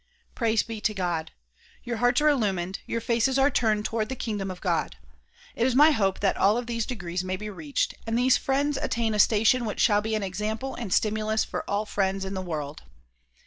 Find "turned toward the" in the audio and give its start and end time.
3.51-4.15